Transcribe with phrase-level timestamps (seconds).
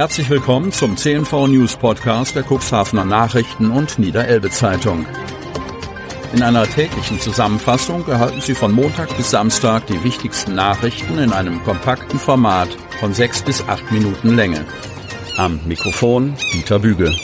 [0.00, 5.04] Herzlich willkommen zum CNV News Podcast der Cuxhavener Nachrichten und Niederelbe Zeitung.
[6.32, 11.62] In einer täglichen Zusammenfassung erhalten Sie von Montag bis Samstag die wichtigsten Nachrichten in einem
[11.64, 14.64] kompakten Format von sechs bis acht Minuten Länge.
[15.36, 17.14] Am Mikrofon Dieter Büge.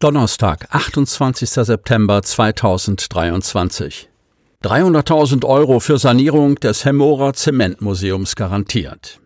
[0.00, 1.48] Donnerstag, 28.
[1.48, 4.10] September 2023.
[4.62, 9.21] 300.000 Euro für Sanierung des Hemmorer Zementmuseums garantiert.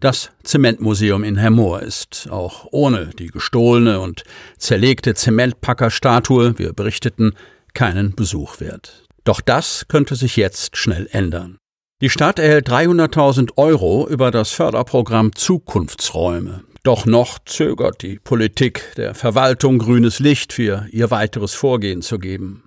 [0.00, 4.24] Das Zementmuseum in Hemmoor ist, auch ohne die gestohlene und
[4.58, 7.34] zerlegte Zementpackerstatue, wir berichteten,
[7.74, 9.04] keinen Besuch wert.
[9.24, 11.58] Doch das könnte sich jetzt schnell ändern.
[12.00, 16.62] Die Stadt erhält 300.000 Euro über das Förderprogramm Zukunftsräume.
[16.82, 22.64] Doch noch zögert die Politik der Verwaltung grünes Licht für ihr weiteres Vorgehen zu geben.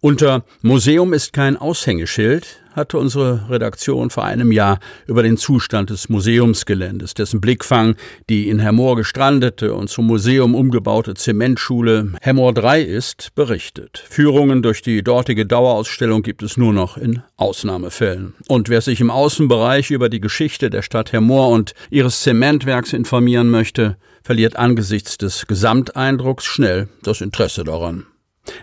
[0.00, 6.08] Unter Museum ist kein Aushängeschild hatte unsere Redaktion vor einem Jahr über den Zustand des
[6.08, 7.96] Museumsgeländes, dessen Blickfang
[8.28, 14.02] die in Hemmoor gestrandete und zum Museum umgebaute Zementschule Hemmoor 3 ist, berichtet.
[14.08, 18.34] Führungen durch die dortige Dauerausstellung gibt es nur noch in Ausnahmefällen.
[18.48, 23.50] Und wer sich im Außenbereich über die Geschichte der Stadt Hemmoor und ihres Zementwerks informieren
[23.50, 28.06] möchte, verliert angesichts des Gesamteindrucks schnell das Interesse daran.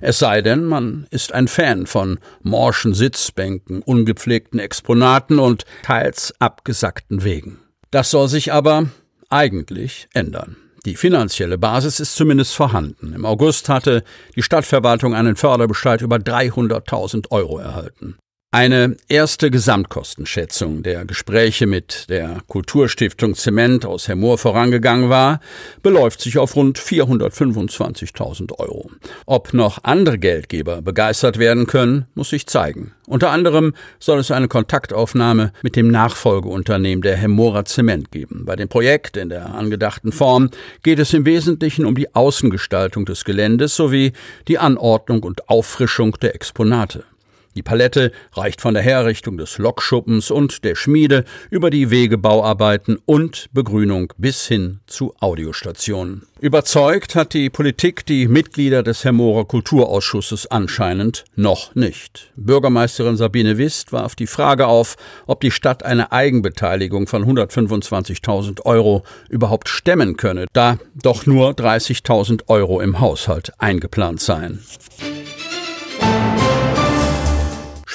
[0.01, 7.23] Es sei denn, man ist ein Fan von morschen Sitzbänken, ungepflegten Exponaten und teils abgesackten
[7.23, 7.59] Wegen.
[7.91, 8.87] Das soll sich aber
[9.29, 10.57] eigentlich ändern.
[10.85, 13.13] Die finanzielle Basis ist zumindest vorhanden.
[13.13, 14.03] Im August hatte
[14.35, 18.17] die Stadtverwaltung einen Förderbescheid über 300.000 Euro erhalten.
[18.51, 25.41] Eine erste Gesamtkostenschätzung der Gespräche mit der Kulturstiftung Zement aus Hermoor vorangegangen war,
[25.83, 28.89] beläuft sich auf rund 425.000 Euro.
[29.25, 32.93] Ob noch andere Geldgeber begeistert werden können, muss sich zeigen.
[33.05, 38.45] Unter anderem soll es eine Kontaktaufnahme mit dem Nachfolgeunternehmen der Hemmorer Zement geben.
[38.45, 40.51] Bei dem Projekt in der angedachten Form
[40.83, 44.13] geht es im Wesentlichen um die Außengestaltung des Geländes sowie
[44.47, 47.03] die Anordnung und Auffrischung der Exponate.
[47.57, 53.47] Die Palette reicht von der Herrichtung des Lokschuppens und der Schmiede über die Wegebauarbeiten und
[53.51, 56.27] Begrünung bis hin zu Audiostationen.
[56.39, 62.31] Überzeugt hat die Politik die Mitglieder des Hermorer Kulturausschusses anscheinend noch nicht.
[62.35, 64.95] Bürgermeisterin Sabine Wist warf die Frage auf,
[65.25, 72.43] ob die Stadt eine Eigenbeteiligung von 125.000 Euro überhaupt stemmen könne, da doch nur 30.000
[72.49, 74.59] Euro im Haushalt eingeplant seien.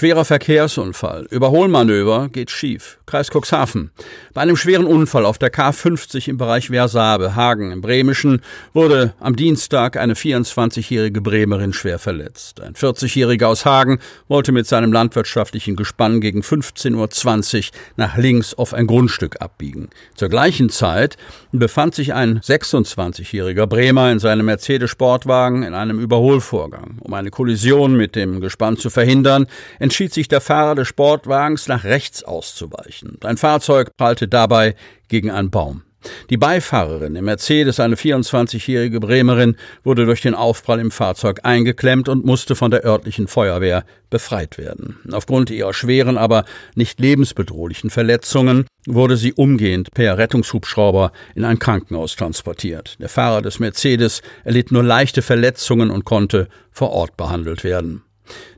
[0.03, 1.29] Schwerer Verkehrsunfall.
[1.31, 2.99] Überholmanöver geht schief.
[3.07, 3.93] Kreis Cuxhaven.
[4.35, 8.41] Bei einem schweren Unfall auf der K50 im Bereich Versabe, Hagen im Bremischen,
[8.73, 12.61] wurde am Dienstag eine 24-jährige Bremerin schwer verletzt.
[12.61, 18.75] Ein 40-jähriger aus Hagen wollte mit seinem landwirtschaftlichen Gespann gegen 15.20 Uhr nach links auf
[18.75, 19.91] ein Grundstück abbiegen.
[20.17, 21.17] Zur gleichen Zeit
[21.53, 26.97] befand sich ein 26-jähriger Bremer in seinem Mercedes-Sportwagen in einem Überholvorgang.
[27.01, 29.47] Um eine Kollision mit dem Gespann zu verhindern,
[29.93, 33.19] entschied sich der Fahrer des Sportwagens nach rechts auszuweichen.
[33.25, 34.75] Ein Fahrzeug prallte dabei
[35.09, 35.83] gegen einen Baum.
[36.31, 39.55] Die Beifahrerin im Mercedes, eine 24-jährige Bremerin,
[39.85, 44.97] wurde durch den Aufprall im Fahrzeug eingeklemmt und musste von der örtlichen Feuerwehr befreit werden.
[45.13, 52.17] Aufgrund ihrer schweren, aber nicht lebensbedrohlichen Verletzungen wurde sie umgehend per Rettungshubschrauber in ein Krankenhaus
[52.17, 52.97] transportiert.
[52.99, 58.03] Der Fahrer des Mercedes erlitt nur leichte Verletzungen und konnte vor Ort behandelt werden.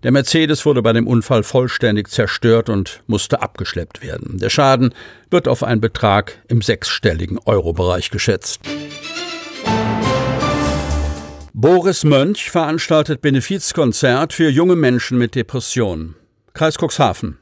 [0.02, 4.38] Der Mercedes wurde bei dem Unfall vollständig zerstört und musste abgeschleppt werden.
[4.38, 4.94] Der Schaden
[5.30, 8.60] wird auf einen Betrag im sechsstelligen Eurobereich geschätzt.
[11.52, 16.16] Boris Mönch veranstaltet Benefizkonzert für junge Menschen mit Depressionen.
[16.52, 17.38] Kreis Cuxhaven.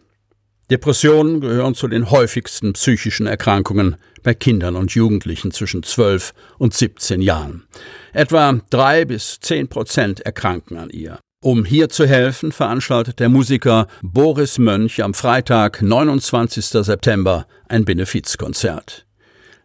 [0.71, 7.21] Depressionen gehören zu den häufigsten psychischen Erkrankungen bei Kindern und Jugendlichen zwischen 12 und 17
[7.21, 7.67] Jahren.
[8.13, 11.19] Etwa drei bis zehn Prozent erkranken an ihr.
[11.45, 16.67] Um hier zu helfen, veranstaltet der Musiker Boris Mönch am Freitag, 29.
[16.67, 19.07] September, ein Benefizkonzert.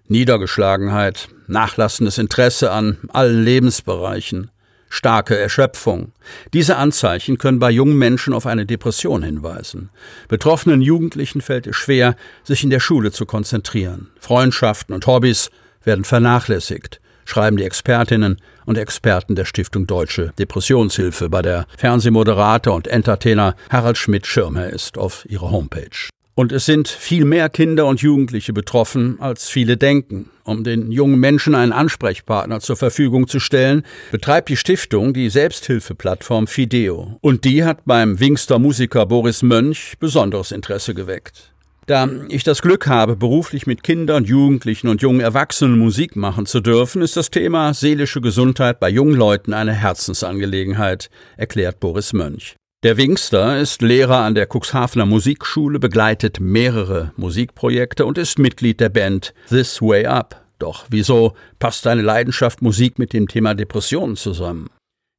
[0.07, 4.50] Niedergeschlagenheit, nachlassendes Interesse an allen Lebensbereichen,
[4.90, 6.13] starke Erschöpfung.
[6.52, 9.92] Diese Anzeichen können bei jungen Menschen auf eine Depression hinweisen.
[10.30, 14.10] Betroffenen Jugendlichen fällt es schwer, sich in der Schule zu konzentrieren.
[14.19, 15.52] Freundschaften und Hobbys
[15.84, 22.88] werden vernachlässigt schreiben die Expertinnen und Experten der Stiftung Deutsche Depressionshilfe, bei der Fernsehmoderator und
[22.88, 26.10] Entertainer Harald Schmidt-Schirmherr ist auf ihrer Homepage.
[26.40, 30.30] Und es sind viel mehr Kinder und Jugendliche betroffen, als viele denken.
[30.44, 33.82] Um den jungen Menschen einen Ansprechpartner zur Verfügung zu stellen,
[34.12, 37.18] betreibt die Stiftung die Selbsthilfeplattform Fideo.
[37.22, 41.56] Und die hat beim Wingster Musiker Boris Mönch besonderes Interesse geweckt.
[41.88, 46.60] Da ich das Glück habe, beruflich mit Kindern, Jugendlichen und jungen Erwachsenen Musik machen zu
[46.60, 52.57] dürfen, ist das Thema seelische Gesundheit bei jungen Leuten eine Herzensangelegenheit, erklärt Boris Mönch.
[52.84, 58.90] Der Wingster ist Lehrer an der Cuxhavener Musikschule, begleitet mehrere Musikprojekte und ist Mitglied der
[58.90, 60.45] Band This Way Up.
[60.60, 64.69] Doch wieso passt seine Leidenschaft Musik mit dem Thema Depressionen zusammen?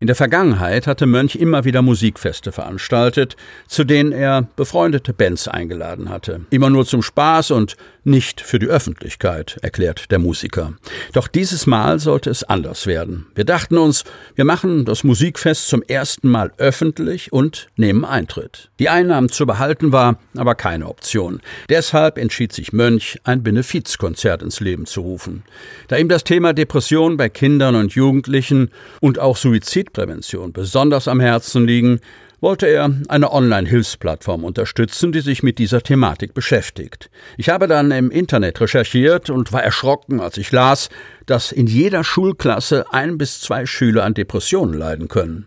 [0.00, 3.34] In der Vergangenheit hatte Mönch immer wieder Musikfeste veranstaltet,
[3.66, 6.42] zu denen er befreundete Bands eingeladen hatte.
[6.50, 7.76] Immer nur zum Spaß und
[8.08, 10.72] nicht für die Öffentlichkeit, erklärt der Musiker.
[11.12, 13.26] Doch dieses Mal sollte es anders werden.
[13.34, 18.70] Wir dachten uns, wir machen das Musikfest zum ersten Mal öffentlich und nehmen Eintritt.
[18.80, 21.40] Die Einnahmen zu behalten war aber keine Option.
[21.68, 25.44] Deshalb entschied sich Mönch, ein Benefizkonzert ins Leben zu rufen.
[25.86, 28.70] Da ihm das Thema Depression bei Kindern und Jugendlichen
[29.00, 32.00] und auch Suizid Suizidprävention besonders am Herzen liegen,
[32.40, 37.10] wollte er eine Online-Hilfsplattform unterstützen, die sich mit dieser Thematik beschäftigt.
[37.36, 40.88] Ich habe dann im Internet recherchiert und war erschrocken, als ich las,
[41.26, 45.46] dass in jeder Schulklasse ein bis zwei Schüler an Depressionen leiden können.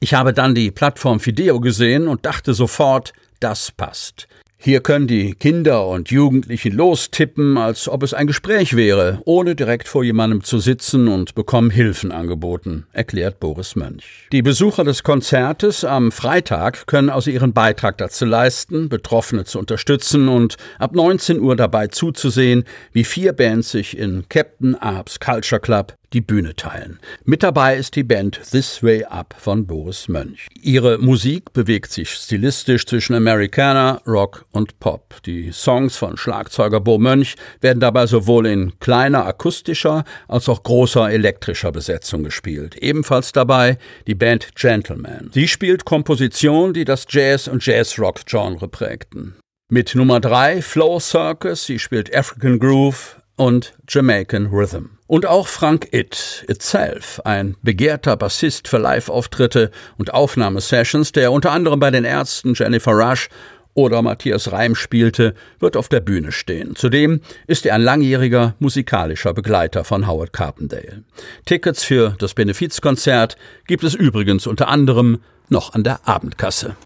[0.00, 4.28] Ich habe dann die Plattform Fideo gesehen und dachte sofort, das passt.
[4.60, 9.86] Hier können die Kinder und Jugendlichen lostippen, als ob es ein Gespräch wäre, ohne direkt
[9.86, 14.26] vor jemandem zu sitzen und bekommen Hilfen angeboten, erklärt Boris Mönch.
[14.32, 20.28] Die Besucher des Konzertes am Freitag können also ihren Beitrag dazu leisten, Betroffene zu unterstützen
[20.28, 25.97] und ab 19 Uhr dabei zuzusehen, wie vier Bands sich in Captain Arps Culture Club
[26.12, 26.98] die Bühne teilen.
[27.24, 30.46] Mit dabei ist die Band This Way Up von Boris Mönch.
[30.60, 35.16] Ihre Musik bewegt sich stilistisch zwischen Americana, Rock und Pop.
[35.26, 41.10] Die Songs von Schlagzeuger Bo Mönch werden dabei sowohl in kleiner akustischer als auch großer
[41.10, 42.76] elektrischer Besetzung gespielt.
[42.76, 45.30] Ebenfalls dabei die Band Gentleman.
[45.32, 49.36] Sie spielt Kompositionen, die das Jazz- und Jazz-Rock-Genre prägten.
[49.70, 54.90] Mit Nummer 3 Flow Circus, sie spielt African Groove und Jamaican Rhythm.
[55.06, 61.80] Und auch Frank It itself, ein begehrter Bassist für Live-Auftritte und Aufnahmesessions, der unter anderem
[61.80, 63.30] bei den Ärzten Jennifer Rush
[63.72, 66.74] oder Matthias Reim spielte, wird auf der Bühne stehen.
[66.74, 71.04] Zudem ist er ein langjähriger musikalischer Begleiter von Howard Carpendale.
[71.46, 73.36] Tickets für das Benefizkonzert
[73.66, 76.76] gibt es übrigens unter anderem noch an der Abendkasse.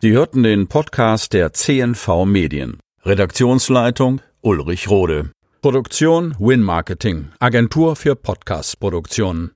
[0.00, 2.78] Sie hörten den Podcast der CNV Medien.
[3.02, 5.30] Redaktionsleitung Ulrich Rode.
[5.62, 9.48] Produktion Win Marketing, Agentur für Podcast-Produktionen.